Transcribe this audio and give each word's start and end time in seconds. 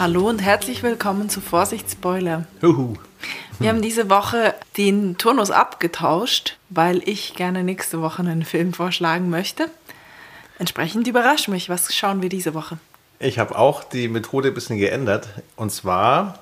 Hallo 0.00 0.30
und 0.30 0.38
herzlich 0.38 0.82
willkommen 0.82 1.28
zu 1.28 1.42
Vorsicht 1.42 1.90
Spoiler. 1.90 2.46
Huhu. 2.62 2.94
Wir 3.58 3.68
haben 3.68 3.82
diese 3.82 4.08
Woche 4.08 4.54
den 4.78 5.18
Turnus 5.18 5.50
abgetauscht, 5.50 6.56
weil 6.70 7.06
ich 7.06 7.34
gerne 7.34 7.62
nächste 7.62 8.00
Woche 8.00 8.22
einen 8.22 8.46
Film 8.46 8.72
vorschlagen 8.72 9.28
möchte. 9.28 9.68
Entsprechend 10.58 11.06
überrascht 11.06 11.48
mich. 11.48 11.68
Was 11.68 11.94
schauen 11.94 12.22
wir 12.22 12.30
diese 12.30 12.54
Woche? 12.54 12.78
Ich 13.18 13.38
habe 13.38 13.58
auch 13.58 13.84
die 13.84 14.08
Methode 14.08 14.48
ein 14.48 14.54
bisschen 14.54 14.78
geändert. 14.78 15.28
Und 15.54 15.70
zwar 15.70 16.38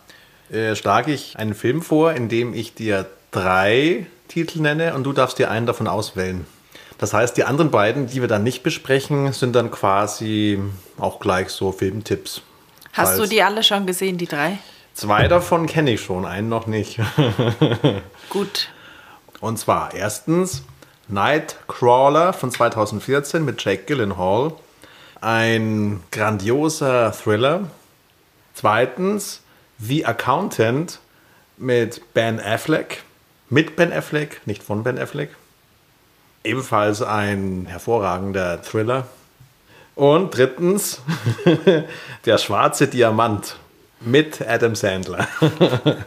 äh, 0.52 0.76
schlage 0.76 1.12
ich 1.12 1.36
einen 1.36 1.54
Film 1.54 1.82
vor, 1.82 2.12
in 2.12 2.28
dem 2.28 2.54
ich 2.54 2.74
dir 2.74 3.06
drei 3.32 4.06
Titel 4.28 4.60
nenne 4.60 4.94
und 4.94 5.02
du 5.02 5.12
darfst 5.12 5.36
dir 5.36 5.50
einen 5.50 5.66
davon 5.66 5.88
auswählen. 5.88 6.46
Das 6.98 7.12
heißt, 7.12 7.36
die 7.36 7.42
anderen 7.42 7.72
beiden, 7.72 8.06
die 8.06 8.20
wir 8.20 8.28
dann 8.28 8.44
nicht 8.44 8.62
besprechen, 8.62 9.32
sind 9.32 9.56
dann 9.56 9.72
quasi 9.72 10.60
auch 10.96 11.18
gleich 11.18 11.48
so 11.48 11.72
Filmtipps. 11.72 12.42
Hast 12.98 13.18
du 13.18 13.26
die 13.26 13.42
alle 13.42 13.62
schon 13.62 13.86
gesehen, 13.86 14.18
die 14.18 14.26
drei? 14.26 14.58
Zwei 14.94 15.28
davon 15.28 15.66
kenne 15.66 15.92
ich 15.92 16.00
schon, 16.00 16.24
einen 16.24 16.48
noch 16.48 16.66
nicht. 16.66 16.98
Gut. 18.30 18.68
Und 19.40 19.58
zwar 19.58 19.94
erstens 19.94 20.64
Nightcrawler 21.06 22.32
von 22.32 22.50
2014 22.50 23.44
mit 23.44 23.64
Jake 23.64 23.84
Gyllenhaal. 23.84 24.52
Ein 25.20 26.02
grandioser 26.10 27.12
Thriller. 27.12 27.70
Zweitens 28.54 29.42
The 29.78 30.04
Accountant 30.04 30.98
mit 31.56 32.12
Ben 32.14 32.40
Affleck. 32.40 33.04
Mit 33.48 33.76
Ben 33.76 33.92
Affleck, 33.92 34.40
nicht 34.46 34.62
von 34.62 34.82
Ben 34.82 34.98
Affleck. 34.98 35.30
Ebenfalls 36.44 37.02
ein 37.02 37.66
hervorragender 37.68 38.60
Thriller. 38.62 39.06
Und 39.98 40.36
drittens 40.36 41.02
Der 42.24 42.38
schwarze 42.38 42.86
Diamant 42.86 43.56
mit 44.00 44.40
Adam 44.46 44.74
Sandler. 44.76 45.26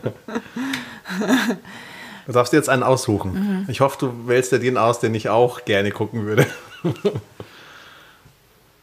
Du 2.27 2.33
darfst 2.33 2.53
jetzt 2.53 2.69
einen 2.69 2.83
aussuchen. 2.83 3.65
Ich 3.67 3.81
hoffe, 3.81 3.97
du 3.99 4.27
wählst 4.27 4.51
dir 4.53 4.59
den 4.59 4.77
aus, 4.77 4.99
den 4.99 5.13
ich 5.13 5.27
auch 5.27 5.65
gerne 5.65 5.91
gucken 5.91 6.25
würde. 6.25 6.45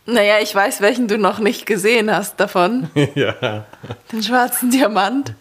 Naja, 0.05 0.39
ich 0.43 0.55
weiß, 0.55 0.81
welchen 0.81 1.07
du 1.07 1.19
noch 1.19 1.39
nicht 1.39 1.67
gesehen 1.67 2.11
hast 2.15 2.41
davon. 2.41 2.89
ja. 3.15 3.67
Den 4.11 4.23
schwarzen 4.23 4.71
Diamant. 4.71 5.35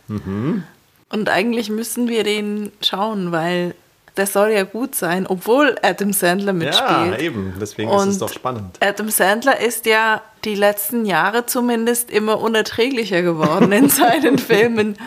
Und 1.10 1.30
eigentlich 1.30 1.70
müssen 1.70 2.10
wir 2.10 2.26
den 2.26 2.72
schauen, 2.82 3.32
weil 3.32 3.76
der 4.18 4.28
soll 4.28 4.50
ja 4.52 4.64
gut 4.64 4.96
sein, 4.96 5.28
obwohl 5.28 5.76
Adam 5.82 6.12
Sandler 6.14 6.48
ja, 6.48 6.54
mitspielt. 6.54 7.22
eben. 7.22 7.54
Deswegen 7.60 7.90
ist 7.90 7.96
es 8.02 8.08
Und 8.08 8.22
doch 8.22 8.34
spannend. 8.34 8.78
Adam 8.80 9.10
Sandler 9.10 9.60
ist 9.60 9.86
ja 9.86 10.22
die 10.46 10.56
letzten 10.56 11.06
Jahre 11.06 11.46
zumindest 11.46 12.12
immer 12.12 12.40
unerträglicher 12.40 13.22
geworden 13.22 13.72
in 13.72 13.90
seinen 13.90 14.38
Filmen. 14.38 14.98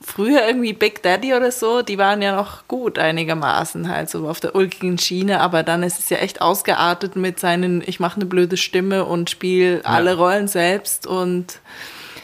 Früher 0.00 0.46
irgendwie 0.46 0.72
Big 0.72 1.02
Daddy 1.02 1.34
oder 1.34 1.50
so, 1.50 1.82
die 1.82 1.98
waren 1.98 2.22
ja 2.22 2.36
noch 2.36 2.68
gut 2.68 2.96
einigermaßen 2.96 3.88
halt 3.88 4.08
so 4.08 4.28
auf 4.28 4.38
der 4.38 4.54
ulkigen 4.54 4.98
Schiene, 4.98 5.40
aber 5.40 5.64
dann 5.64 5.82
ist 5.82 5.98
es 5.98 6.08
ja 6.10 6.18
echt 6.18 6.40
ausgeartet 6.40 7.16
mit 7.16 7.40
seinen, 7.40 7.82
ich 7.84 7.98
mache 7.98 8.16
eine 8.16 8.26
blöde 8.26 8.56
Stimme 8.56 9.04
und 9.04 9.30
spiele 9.30 9.80
alle 9.84 10.16
Rollen 10.16 10.46
selbst 10.46 11.08
und 11.08 11.58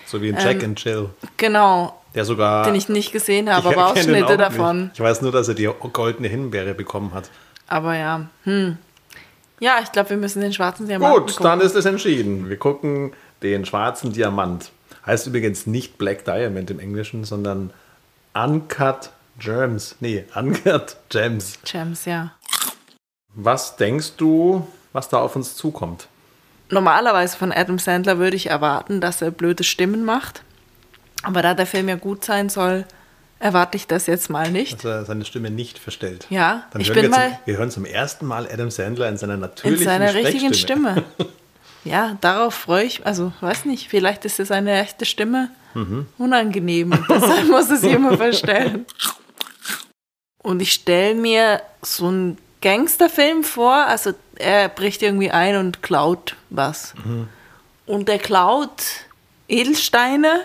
So 0.06 0.22
wie 0.22 0.28
in 0.28 0.36
Jack 0.36 0.62
ähm, 0.62 0.70
and 0.70 0.84
Jill. 0.84 1.10
genau, 1.38 2.00
Der 2.14 2.24
sogar. 2.24 2.64
den 2.64 2.74
ich 2.74 2.88
nicht 2.88 3.12
gesehen 3.12 3.50
habe, 3.52 3.68
aber 3.76 3.88
Ausschnitte 3.88 4.12
nicht. 4.12 4.40
davon. 4.40 4.90
Ich 4.94 5.00
weiß 5.00 5.22
nur, 5.22 5.32
dass 5.32 5.48
er 5.48 5.54
die 5.54 5.68
goldene 5.92 6.28
Himbeere 6.28 6.74
bekommen 6.74 7.14
hat. 7.14 7.30
Aber 7.68 7.96
ja, 7.96 8.26
hm. 8.44 8.76
Ja, 9.60 9.78
ich 9.80 9.92
glaube, 9.92 10.10
wir 10.10 10.16
müssen 10.16 10.40
den 10.40 10.52
schwarzen 10.52 10.88
Diamanten 10.88 11.20
Gut, 11.20 11.30
gucken. 11.30 11.44
dann 11.44 11.60
ist 11.60 11.76
es 11.76 11.84
entschieden. 11.84 12.48
Wir 12.48 12.56
gucken 12.56 13.12
den 13.42 13.64
schwarzen 13.64 14.12
Diamant. 14.12 14.72
Heißt 15.06 15.26
übrigens 15.28 15.66
nicht 15.66 15.98
Black 15.98 16.24
Diamond 16.24 16.70
im 16.70 16.80
Englischen, 16.80 17.24
sondern 17.24 17.70
Uncut 18.34 19.10
Gems. 19.38 19.96
Nee, 20.00 20.24
Uncut 20.34 20.96
Gems. 21.10 21.58
Gems, 21.64 22.04
ja. 22.06 22.32
Was 23.34 23.76
denkst 23.76 24.14
du, 24.16 24.66
was 24.92 25.08
da 25.08 25.18
auf 25.18 25.36
uns 25.36 25.56
zukommt? 25.56 26.08
Normalerweise 26.68 27.36
von 27.36 27.52
Adam 27.52 27.78
Sandler 27.78 28.18
würde 28.18 28.36
ich 28.36 28.48
erwarten, 28.50 29.00
dass 29.00 29.22
er 29.22 29.30
blöde 29.30 29.62
Stimmen 29.64 30.04
macht. 30.04 30.42
Aber 31.22 31.42
da 31.42 31.54
der 31.54 31.66
Film 31.66 31.88
ja 31.88 31.96
gut 31.96 32.24
sein 32.24 32.48
soll, 32.48 32.84
erwarte 33.38 33.76
ich 33.76 33.86
das 33.86 34.06
jetzt 34.06 34.30
mal 34.30 34.50
nicht. 34.50 34.74
Dass 34.74 34.84
er 34.84 35.04
seine 35.04 35.24
Stimme 35.24 35.50
nicht 35.50 35.78
verstellt. 35.78 36.26
Ja, 36.30 36.64
Dann 36.72 36.80
ich 36.80 36.88
hören 36.88 36.94
bin 37.02 37.04
wir, 37.04 37.10
mal 37.10 37.28
zum, 37.30 37.38
wir 37.46 37.56
hören 37.58 37.70
zum 37.70 37.84
ersten 37.84 38.26
Mal 38.26 38.48
Adam 38.50 38.70
Sandler 38.70 39.08
in 39.08 39.16
seiner 39.16 39.34
in 39.34 39.40
natürlichen 39.40 39.84
seiner 39.84 40.14
richtigen. 40.14 40.54
Stimme. 40.54 41.04
Ja, 41.84 42.16
darauf 42.20 42.54
freue 42.54 42.84
ich, 42.84 43.04
also 43.04 43.32
weiß 43.40 43.64
nicht, 43.64 43.88
vielleicht 43.88 44.24
ist 44.24 44.38
es 44.38 44.46
seine 44.48 44.72
echte 44.80 45.04
Stimme 45.04 45.50
Mhm. 45.74 46.06
unangenehm. 46.16 46.92
Und 46.92 47.04
deshalb 47.10 47.48
muss 47.48 47.70
es 47.70 47.82
jemand 47.82 48.18
verstellen. 48.18 48.86
Und 50.38 50.62
ich 50.62 50.72
stelle 50.74 51.16
mir 51.16 51.60
so 51.82 52.06
einen 52.06 52.38
Gangsterfilm 52.60 53.42
vor, 53.42 53.74
also 53.74 54.12
er 54.36 54.68
bricht 54.68 55.02
irgendwie 55.02 55.32
ein 55.32 55.56
und 55.56 55.82
klaut 55.82 56.36
was. 56.50 56.94
Mhm. 57.04 57.26
Und 57.86 58.08
er 58.08 58.18
klaut 58.18 58.82
Edelsteine. 59.48 60.42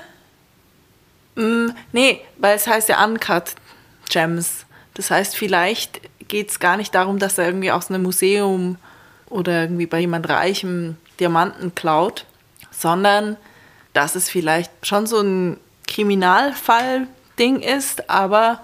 Mm, 1.38 1.70
nee, 1.92 2.20
weil 2.38 2.56
es 2.56 2.68
heißt 2.68 2.90
ja 2.90 3.04
Uncut 3.06 3.54
Gems. 4.10 4.66
Das 4.96 5.12
heißt, 5.12 5.36
vielleicht 5.36 6.02
geht 6.28 6.50
es 6.50 6.60
gar 6.60 6.78
nicht 6.78 6.94
darum, 6.96 7.20
dass 7.20 7.38
er 7.38 7.46
irgendwie 7.46 7.72
aus 7.72 7.90
einem 7.90 8.04
Museum 8.04 8.78
oder 9.30 9.62
irgendwie 9.62 9.86
bei 9.86 10.00
jemand 10.00 10.28
Reichem 10.28 10.98
Diamanten 11.20 11.76
klaut, 11.76 12.26
sondern 12.72 13.38
dass 13.94 14.16
es 14.16 14.30
vielleicht 14.30 14.72
schon 14.82 15.06
so 15.06 15.20
ein 15.22 15.58
Kriminalfall-Ding 15.86 17.62
ist, 17.62 18.10
aber 18.10 18.62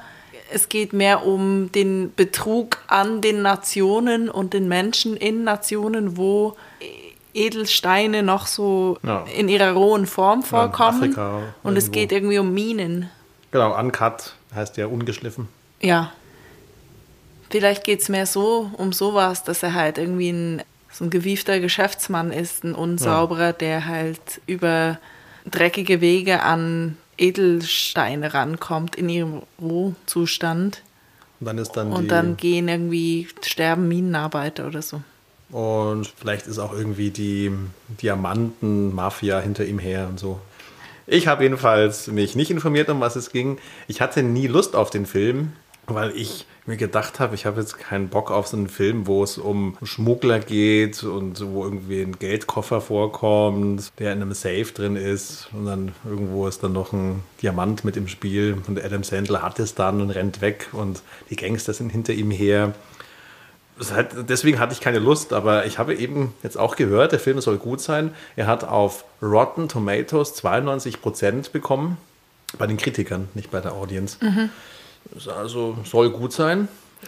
es 0.51 0.67
geht 0.67 0.93
mehr 0.93 1.25
um 1.25 1.71
den 1.71 2.13
Betrug 2.15 2.79
an 2.87 3.21
den 3.21 3.43
Nationen 3.43 4.29
und 4.29 4.53
den 4.53 4.67
Menschen 4.67 5.15
in 5.15 5.43
Nationen, 5.43 6.17
wo 6.17 6.55
Edelsteine 7.33 8.23
noch 8.23 8.45
so 8.47 8.97
Ja. 9.03 9.25
in 9.35 9.49
ihrer 9.49 9.71
rohen 9.73 10.05
Form 10.05 10.43
vorkommen. 10.43 10.97
Afrika 11.03 11.41
und 11.63 11.77
es 11.77 11.91
geht 11.91 12.11
irgendwie 12.11 12.39
um 12.39 12.53
Minen. 12.53 13.09
Genau, 13.51 13.77
Uncut 13.79 14.33
heißt 14.55 14.77
ja 14.77 14.87
ungeschliffen. 14.87 15.47
Ja. 15.81 16.11
Vielleicht 17.49 17.83
geht 17.83 18.01
es 18.01 18.09
mehr 18.09 18.25
so 18.25 18.71
um 18.77 18.93
sowas, 18.93 19.43
dass 19.43 19.61
er 19.61 19.73
halt 19.75 19.97
irgendwie 19.97 20.29
ein, 20.31 20.63
so 20.91 21.05
ein 21.05 21.09
gewiefter 21.09 21.59
Geschäftsmann 21.59 22.31
ist, 22.31 22.63
ein 22.63 22.73
unsauberer, 22.73 23.53
der 23.53 23.85
halt 23.85 24.41
über 24.47 24.97
dreckige 25.49 26.01
Wege 26.01 26.41
an 26.41 26.97
Edelsteine 27.17 28.33
rankommt 28.33 28.95
in 28.95 29.07
ihrem 29.09 29.43
Rohzustand. 29.61 30.81
Und 31.39 31.45
dann 31.47 31.57
ist 31.57 31.73
dann 31.73 31.91
Und 31.91 32.09
dann 32.09 32.37
gehen 32.37 32.67
irgendwie, 32.67 33.27
sterben 33.43 33.87
Minenarbeiter 33.87 34.65
oder 34.65 34.81
so. 34.81 35.01
Und 35.53 36.07
vielleicht 36.07 36.47
ist 36.47 36.57
auch 36.57 36.73
irgendwie 36.73 37.11
die 37.11 37.51
Diamanten-Mafia 38.01 39.39
hinter 39.39 39.63
ihm 39.63 39.77
her 39.77 40.07
und 40.09 40.19
so. 40.19 40.41
Ich 41.05 41.27
habe 41.27 41.43
jedenfalls 41.43 42.07
mich 42.07 42.35
nicht 42.35 42.49
informiert, 42.49 42.89
um 42.89 42.99
was 42.99 43.15
es 43.15 43.31
ging. 43.31 43.59
Ich 43.87 44.01
hatte 44.01 44.23
nie 44.23 44.47
Lust 44.47 44.75
auf 44.75 44.89
den 44.89 45.05
Film, 45.05 45.53
weil 45.85 46.11
ich 46.17 46.47
mir 46.65 46.77
gedacht 46.77 47.19
habe, 47.19 47.35
ich 47.35 47.45
habe 47.45 47.59
jetzt 47.59 47.77
keinen 47.77 48.07
Bock 48.07 48.31
auf 48.31 48.47
so 48.47 48.57
einen 48.57 48.67
Film, 48.67 49.05
wo 49.05 49.21
es 49.23 49.37
um 49.37 49.77
Schmuggler 49.83 50.39
geht 50.39 51.03
und 51.03 51.45
wo 51.45 51.65
irgendwie 51.65 52.01
ein 52.01 52.17
Geldkoffer 52.17 52.81
vorkommt, 52.81 53.91
der 53.99 54.13
in 54.13 54.21
einem 54.21 54.33
Safe 54.33 54.71
drin 54.73 54.95
ist 54.95 55.49
und 55.51 55.65
dann 55.65 55.91
irgendwo 56.03 56.47
ist 56.47 56.63
dann 56.63 56.73
noch 56.73 56.93
ein 56.93 57.21
Diamant 57.43 57.83
mit 57.83 57.95
im 57.95 58.07
Spiel 58.07 58.57
und 58.67 58.83
Adam 58.83 59.03
Sandler 59.03 59.43
hat 59.43 59.59
es 59.59 59.75
dann 59.75 60.01
und 60.01 60.09
rennt 60.09 60.41
weg 60.41 60.69
und 60.71 61.03
die 61.29 61.35
Gangster 61.35 61.73
sind 61.73 61.91
hinter 61.91 62.13
ihm 62.13 62.31
her. 62.31 62.73
Hat, 63.91 64.29
deswegen 64.29 64.59
hatte 64.59 64.73
ich 64.73 64.81
keine 64.81 64.99
Lust, 64.99 65.33
aber 65.33 65.65
ich 65.65 65.79
habe 65.79 65.95
eben 65.95 66.33
jetzt 66.43 66.57
auch 66.57 66.75
gehört, 66.75 67.11
der 67.11 67.19
Film 67.19 67.41
soll 67.41 67.57
gut 67.57 67.81
sein. 67.81 68.13
Er 68.35 68.47
hat 68.47 68.63
auf 68.63 69.03
Rotten 69.21 69.67
Tomatoes 69.67 70.35
92% 70.43 71.51
bekommen. 71.51 71.97
Bei 72.59 72.67
den 72.67 72.77
Kritikern, 72.77 73.29
nicht 73.33 73.49
bei 73.49 73.61
der 73.61 73.73
Audience. 73.73 74.17
Das 75.11 75.27
Also 75.27 75.75
soll 75.85 76.11
gut 76.11 76.33
sein. 76.33 76.67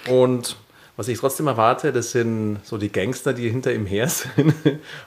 Und 0.10 0.58
was 0.98 1.08
ich 1.08 1.20
trotzdem 1.20 1.48
erwarte, 1.48 1.92
das 1.92 2.12
sind 2.12 2.60
so 2.64 2.78
die 2.78 2.92
Gangster, 2.92 3.34
die 3.34 3.50
hinter 3.50 3.74
ihm 3.74 3.86
her 3.86 4.10
sind 4.36 4.54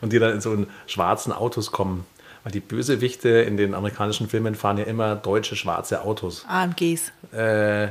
und 0.00 0.12
die 0.12 0.18
dann 0.18 0.34
in 0.34 0.40
so 0.40 0.52
in 0.52 0.66
schwarzen 0.86 1.32
Autos 1.32 1.72
kommen. 1.72 2.06
Weil 2.44 2.52
die 2.52 2.60
Bösewichte 2.60 3.28
in 3.28 3.56
den 3.56 3.74
amerikanischen 3.74 4.28
Filmen 4.28 4.54
fahren 4.54 4.78
ja 4.78 4.84
immer 4.84 5.16
deutsche 5.16 5.56
schwarze 5.56 6.02
Autos. 6.02 6.44
AMGs. 6.48 7.10
Äh, 7.32 7.88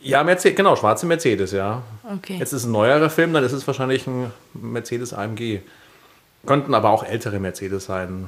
ja, 0.00 0.22
Mercedes, 0.22 0.56
genau, 0.56 0.76
schwarze 0.76 1.04
Mercedes, 1.06 1.52
ja. 1.52 1.82
Okay. 2.16 2.36
Jetzt 2.38 2.52
ist 2.52 2.64
ein 2.64 2.72
neuerer 2.72 3.10
Film, 3.10 3.32
dann 3.32 3.44
ist 3.44 3.52
es 3.52 3.66
wahrscheinlich 3.66 4.06
ein 4.06 4.32
Mercedes 4.54 5.12
AMG. 5.12 5.60
Könnten 6.46 6.74
aber 6.74 6.90
auch 6.90 7.04
ältere 7.04 7.40
Mercedes 7.40 7.86
sein. 7.86 8.26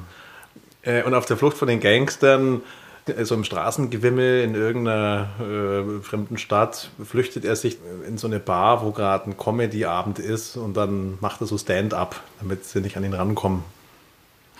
Äh, 0.81 1.03
und 1.03 1.13
auf 1.13 1.25
der 1.25 1.37
Flucht 1.37 1.57
von 1.57 1.67
den 1.67 1.79
Gangstern, 1.79 2.61
äh, 3.05 3.23
so 3.25 3.35
im 3.35 3.43
Straßengewimmel 3.43 4.43
in 4.43 4.55
irgendeiner 4.55 5.29
äh, 5.39 6.03
fremden 6.03 6.37
Stadt, 6.37 6.89
flüchtet 7.03 7.45
er 7.45 7.55
sich 7.55 7.77
in 8.07 8.17
so 8.17 8.27
eine 8.27 8.39
Bar, 8.39 8.83
wo 8.83 8.91
gerade 8.91 9.29
ein 9.29 9.37
Comedy-Abend 9.37 10.19
ist 10.19 10.57
und 10.57 10.75
dann 10.75 11.17
macht 11.21 11.41
er 11.41 11.47
so 11.47 11.57
Stand-up, 11.57 12.21
damit 12.39 12.65
sie 12.65 12.81
nicht 12.81 12.97
an 12.97 13.03
ihn 13.03 13.13
rankommen. 13.13 13.63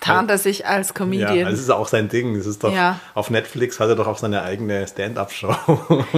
Tarnt 0.01 0.31
er 0.31 0.37
sich 0.37 0.65
als 0.65 0.93
Comedian. 0.93 1.35
Ja, 1.37 1.49
das 1.49 1.59
ist 1.59 1.69
auch 1.69 1.87
sein 1.87 2.09
Ding. 2.09 2.35
Das 2.37 2.45
ist 2.45 2.63
doch, 2.63 2.73
Ja. 2.73 2.99
auf 3.15 3.29
Netflix 3.29 3.79
hat 3.79 3.89
er 3.89 3.95
doch 3.95 4.07
auch 4.07 4.17
seine 4.17 4.41
eigene 4.43 4.87
Stand-Up-Show. 4.87 5.49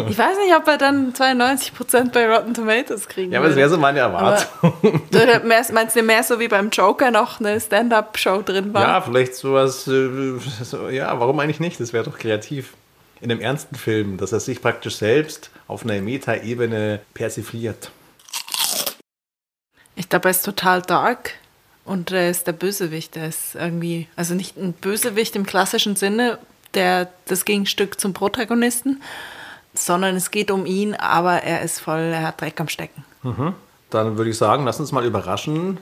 Ich 0.10 0.18
weiß 0.18 0.38
nicht, 0.46 0.56
ob 0.56 0.68
er 0.68 0.78
dann 0.78 1.14
92% 1.14 2.12
bei 2.12 2.30
Rotten 2.32 2.54
Tomatoes 2.54 3.08
kriegen 3.08 3.32
ja, 3.32 3.40
aber 3.40 3.48
das 3.48 3.58
wäre 3.58 3.70
so 3.70 3.78
meine 3.78 4.00
Erwartung. 4.00 4.74
Mehr, 5.12 5.66
meinst 5.72 5.96
du 5.96 6.04
mehr 6.04 6.24
so 6.24 6.40
wie 6.40 6.48
beim 6.48 6.70
Joker 6.70 7.12
noch 7.12 7.40
eine 7.40 7.60
Stand-Up-Show 7.60 8.42
drin 8.44 8.74
war? 8.74 8.82
Ja, 8.84 9.02
vielleicht 9.02 9.36
sowas, 9.36 9.88
äh, 9.88 10.10
so, 10.64 10.90
ja, 10.90 11.20
warum 11.20 11.40
eigentlich 11.40 11.60
nicht? 11.60 11.80
Das 11.80 11.94
wäre 11.94 12.04
doch 12.04 12.18
kreativ. 12.18 12.74
In 13.20 13.32
einem 13.32 13.42
ernsten 13.42 13.76
Film, 13.76 14.18
dass 14.18 14.32
er 14.32 14.40
sich 14.40 14.62
praktisch 14.62 14.96
selbst 14.96 15.52
auf 15.68 15.84
einer 15.84 16.02
Meta-Ebene 16.02 17.02
persifliert. 17.14 17.92
Ich 19.96 20.10
glaube, 20.10 20.28
er 20.30 20.32
ist 20.32 20.44
total 20.44 20.82
dark 20.82 21.34
und 21.92 22.10
er 22.12 22.30
ist 22.30 22.48
der 22.48 22.54
Bösewicht. 22.54 23.18
Er 23.18 23.28
ist 23.28 23.54
irgendwie, 23.54 24.08
also 24.16 24.34
nicht 24.34 24.56
ein 24.56 24.72
Bösewicht 24.72 25.36
im 25.36 25.46
klassischen 25.46 25.98
Sinne, 25.98 26.40
der 26.74 27.10
das 27.26 27.44
Gegenstück 27.44 28.00
zum 28.00 28.14
Protagonisten, 28.14 29.02
sondern 29.74 30.16
es 30.16 30.32
geht 30.32 30.52
um 30.52 30.66
ihn, 30.66 30.96
aber 30.96 31.44
er 31.44 31.64
ist 31.64 31.82
voll, 31.82 32.00
er 32.00 32.24
hat 32.24 32.40
Dreck 32.40 32.62
am 32.62 32.70
Stecken. 32.70 33.04
Dann 33.90 34.18
würde 34.18 34.30
ich 34.30 34.38
sagen, 34.38 34.64
lass 34.64 34.80
uns 34.80 34.94
mal 34.94 35.06
überraschen, 35.06 35.80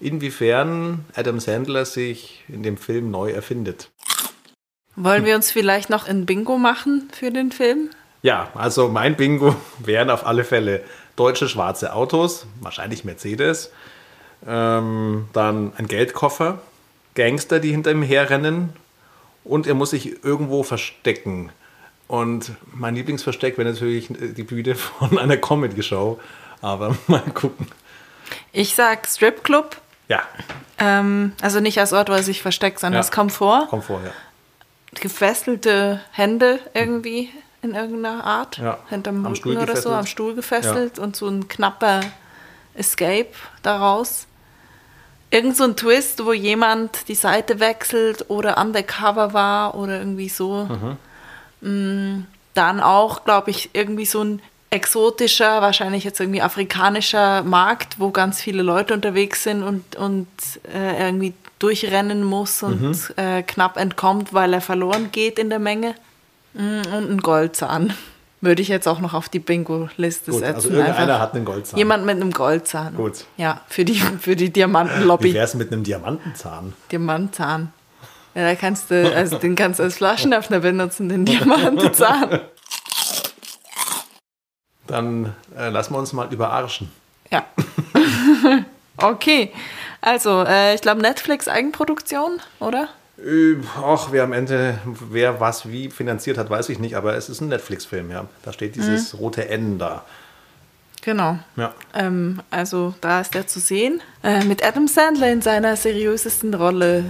inwiefern 0.00 1.04
Adam 1.14 1.38
Sandler 1.38 1.84
sich 1.84 2.42
in 2.48 2.64
dem 2.64 2.76
Film 2.76 3.12
neu 3.12 3.30
erfindet. 3.30 3.90
Wollen 4.96 5.24
wir 5.24 5.36
uns 5.36 5.52
vielleicht 5.52 5.90
noch 5.90 6.08
ein 6.08 6.26
Bingo 6.26 6.58
machen 6.58 7.08
für 7.12 7.30
den 7.30 7.52
Film? 7.52 7.90
Ja, 8.22 8.50
also 8.54 8.88
mein 8.88 9.16
Bingo 9.16 9.54
wären 9.78 10.10
auf 10.10 10.26
alle 10.26 10.42
Fälle 10.42 10.82
deutsche 11.14 11.48
schwarze 11.48 11.92
Autos, 11.92 12.46
wahrscheinlich 12.60 13.04
Mercedes, 13.04 13.70
ähm, 14.46 15.28
dann 15.32 15.72
ein 15.76 15.86
Geldkoffer, 15.86 16.58
Gangster, 17.14 17.60
die 17.60 17.70
hinter 17.70 17.90
ihm 17.90 18.02
herrennen 18.02 18.70
und 19.44 19.66
er 19.66 19.74
muss 19.74 19.90
sich 19.90 20.24
irgendwo 20.24 20.62
verstecken. 20.62 21.50
Und 22.08 22.52
mein 22.72 22.94
Lieblingsversteck 22.94 23.56
wäre 23.58 23.70
natürlich 23.70 24.08
die 24.10 24.42
Bühne 24.42 24.74
von 24.98 25.18
einer 25.18 25.36
Comedy-Show, 25.36 26.20
aber 26.60 26.96
mal 27.06 27.20
gucken. 27.34 27.66
Ich 28.52 28.74
sag 28.74 29.06
Stripclub, 29.08 29.76
Ja, 30.08 30.22
ähm, 30.78 31.32
also 31.42 31.60
nicht 31.60 31.78
als 31.78 31.92
Ort, 31.92 32.08
wo 32.08 32.12
er 32.12 32.22
sich 32.22 32.42
versteckt, 32.42 32.80
sondern 32.80 32.94
Ja. 32.94 33.00
es 33.00 33.10
kommt 33.10 33.32
vor. 33.32 33.66
komm 33.70 33.82
vor, 33.82 34.00
ja. 34.04 34.10
gefesselte 35.00 36.00
Hände 36.12 36.58
irgendwie 36.74 37.30
in 37.62 37.74
irgendeiner 37.74 38.24
Art. 38.24 38.58
Ja, 38.58 38.78
Hinterm 38.88 39.24
Rücken 39.24 39.56
oder 39.56 39.76
so, 39.76 39.90
am 39.90 40.06
Stuhl 40.06 40.34
gefesselt 40.34 40.98
und 40.98 41.14
so 41.16 41.28
ein 41.28 41.48
knapper 41.48 42.00
Escape 42.74 43.28
daraus. 43.62 44.26
Irgend 45.32 45.56
so 45.56 45.64
ein 45.64 45.74
Twist, 45.76 46.24
wo 46.24 46.32
jemand 46.32 47.08
die 47.08 47.14
Seite 47.16 47.58
wechselt 47.58 48.26
oder 48.28 48.58
undercover 48.58 49.32
war 49.32 49.74
oder 49.74 49.98
irgendwie 49.98 50.28
so. 50.28 50.68
Mm, 51.62 52.26
Dann 52.54 52.80
auch, 52.80 53.24
glaube 53.24 53.50
ich, 53.50 53.70
irgendwie 53.72 54.04
so 54.04 54.22
ein 54.22 54.42
exotischer, 54.70 55.62
wahrscheinlich 55.62 56.04
jetzt 56.04 56.20
irgendwie 56.20 56.42
afrikanischer 56.42 57.42
Markt, 57.44 57.98
wo 57.98 58.10
ganz 58.10 58.40
viele 58.40 58.62
Leute 58.62 58.92
unterwegs 58.94 59.42
sind 59.42 59.62
und, 59.62 59.96
und 59.96 60.28
äh, 60.74 61.06
irgendwie 61.06 61.32
durchrennen 61.58 62.24
muss 62.24 62.62
und 62.62 63.12
äh, 63.16 63.42
knapp 63.42 63.76
entkommt, 63.78 64.32
weil 64.34 64.52
er 64.52 64.60
verloren 64.60 65.10
geht 65.12 65.38
in 65.38 65.48
der 65.50 65.58
Menge. 65.60 65.94
Mm, 66.54 66.82
Und 66.94 67.10
ein 67.10 67.18
Goldzahn. 67.22 67.94
Würde 68.42 68.60
ich 68.60 68.66
jetzt 68.66 68.88
auch 68.88 68.98
noch 68.98 69.14
auf 69.14 69.28
die 69.28 69.38
Bingo-Liste 69.38 70.32
Gut, 70.32 70.40
setzen. 70.40 70.54
also 70.56 70.68
irgendeiner 70.70 70.98
einfach. 70.98 71.20
hat 71.20 71.34
einen 71.34 71.44
Goldzahn. 71.44 71.78
Jemand 71.78 72.04
mit 72.04 72.16
einem 72.16 72.32
Goldzahn. 72.32 72.96
Gut. 72.96 73.24
Ja, 73.36 73.60
für 73.68 73.84
die, 73.84 73.94
für 73.94 74.34
die 74.34 74.46
Wie 74.46 74.50
Diamantenlobby. 74.50 75.32
wäre 75.32 75.44
es 75.44 75.54
mit 75.54 75.72
einem 75.72 75.84
Diamantenzahn? 75.84 76.72
Diamantzahn. 76.90 77.72
Ja, 78.34 78.42
da 78.48 78.54
kannst 78.56 78.90
du, 78.90 79.14
also 79.14 79.38
den 79.38 79.54
kannst 79.54 79.78
du 79.78 79.84
als 79.84 79.96
Flaschenöffner 79.96 80.58
benutzen, 80.58 81.08
den 81.08 81.24
Diamantzahn. 81.24 82.40
Dann 84.88 85.32
äh, 85.56 85.68
lassen 85.68 85.94
wir 85.94 85.98
uns 86.00 86.12
mal 86.12 86.26
überarschen. 86.32 86.90
Ja. 87.30 87.44
okay. 88.96 89.52
Also, 90.00 90.42
äh, 90.42 90.74
ich 90.74 90.80
glaube 90.80 91.00
Netflix 91.00 91.46
Eigenproduktion, 91.46 92.40
oder? 92.58 92.88
Äh, 93.18 93.56
Ach, 93.82 94.08
wer 94.10 94.24
am 94.24 94.32
Ende, 94.32 94.78
wer 95.10 95.40
was 95.40 95.68
wie 95.68 95.90
finanziert 95.90 96.38
hat, 96.38 96.50
weiß 96.50 96.68
ich 96.70 96.78
nicht, 96.78 96.96
aber 96.96 97.14
es 97.16 97.28
ist 97.28 97.40
ein 97.40 97.48
Netflix-Film, 97.48 98.10
ja. 98.10 98.26
Da 98.42 98.52
steht 98.52 98.76
dieses 98.76 99.18
rote 99.18 99.48
N 99.48 99.78
da. 99.78 100.04
Genau. 101.02 101.38
Ja. 101.56 101.74
Ähm, 101.94 102.40
also 102.50 102.94
da 103.00 103.20
ist 103.20 103.34
er 103.34 103.46
zu 103.46 103.60
sehen. 103.60 104.00
Äh, 104.22 104.44
mit 104.44 104.64
Adam 104.64 104.86
Sandler 104.86 105.32
in 105.32 105.42
seiner 105.42 105.76
seriösesten 105.76 106.54
Rolle. 106.54 107.04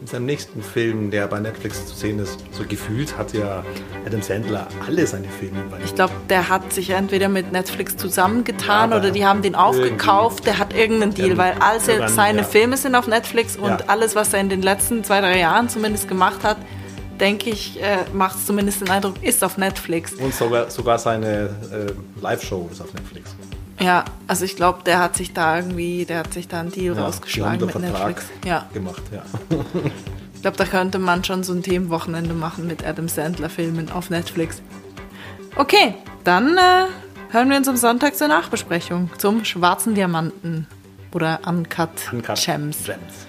In 0.00 0.06
seinem 0.06 0.26
nächsten 0.26 0.62
Film, 0.62 1.10
der 1.10 1.26
bei 1.26 1.40
Netflix 1.40 1.86
zu 1.86 1.94
sehen 1.96 2.20
ist, 2.20 2.38
so 2.52 2.62
gefühlt 2.62 3.18
hat 3.18 3.32
ja 3.32 3.64
Adam 4.06 4.22
Sandler 4.22 4.68
alle 4.86 5.04
seine 5.08 5.26
Filme 5.28 5.64
bei 5.68 5.78
Ich 5.84 5.92
glaube, 5.92 6.12
der 6.30 6.48
hat 6.48 6.72
sich 6.72 6.90
entweder 6.90 7.28
mit 7.28 7.50
Netflix 7.50 7.96
zusammengetan 7.96 8.92
Ja, 8.92 8.96
oder 8.98 9.10
die 9.10 9.26
haben 9.26 9.42
den 9.42 9.56
aufgekauft. 9.56 10.46
Der 10.46 10.58
hat 10.58 10.72
irgendeinen 10.72 11.14
Deal, 11.14 11.36
weil 11.36 11.54
Irgendwann, 11.54 12.08
seine 12.08 12.38
ja. 12.38 12.44
Filme 12.44 12.76
sind 12.76 12.94
auf 12.94 13.08
Netflix 13.08 13.56
und 13.56 13.70
Ja. 13.70 13.78
alles, 13.88 14.14
was 14.14 14.32
er 14.32 14.40
in 14.40 14.48
den 14.48 14.62
letzten 14.62 15.02
zwei, 15.02 15.20
drei 15.20 15.40
Jahren 15.40 15.68
zumindest 15.68 16.06
gemacht 16.08 16.44
hat, 16.44 16.58
denke 17.18 17.50
ich, 17.50 17.82
äh, 17.82 17.96
macht 18.12 18.36
es 18.36 18.46
zumindest 18.46 18.80
den 18.80 18.90
Eindruck, 18.90 19.14
ist 19.22 19.42
auf 19.42 19.58
Netflix. 19.58 20.14
Und 20.14 20.32
sogar, 20.32 20.70
sogar 20.70 21.00
seine 21.00 21.50
äh, 21.72 22.20
Live-Show 22.20 22.68
ist 22.70 22.80
auf 22.80 22.94
Netflix. 22.94 23.34
Ja, 23.80 24.04
also 24.26 24.44
ich 24.44 24.56
glaube, 24.56 24.82
der 24.84 24.98
hat 24.98 25.16
sich 25.16 25.32
da 25.32 25.56
irgendwie, 25.56 26.04
der 26.04 26.20
hat 26.20 26.32
sich 26.32 26.48
da 26.48 26.60
einen 26.60 26.72
Deal 26.72 26.96
Ja, 26.96 27.04
rausgeschlagen 27.04 27.60
mit 27.60 27.70
Vertrag 27.70 27.92
Netflix. 27.92 28.26
Ja, 28.44 28.66
gemacht, 28.72 29.02
ja. 29.12 29.22
ich 30.34 30.42
glaube, 30.42 30.56
da 30.56 30.64
könnte 30.64 30.98
man 30.98 31.22
schon 31.22 31.44
so 31.44 31.52
ein 31.52 31.62
Themenwochenende 31.62 32.34
machen 32.34 32.66
mit 32.66 32.84
Adam 32.84 33.08
Sandler-Filmen 33.08 33.90
auf 33.92 34.10
Netflix. 34.10 34.60
Okay, 35.56 35.94
dann 36.24 36.56
äh, 36.56 36.86
hören 37.30 37.50
wir 37.50 37.56
uns 37.56 37.68
am 37.68 37.76
Sonntag 37.76 38.16
zur 38.16 38.28
Nachbesprechung 38.28 39.10
zum 39.18 39.44
Schwarzen 39.44 39.94
Diamanten 39.94 40.66
oder 41.12 41.40
Uncut, 41.46 41.90
Uncut 42.12 42.36
Gems. 42.36 42.84
Gems. 42.84 43.26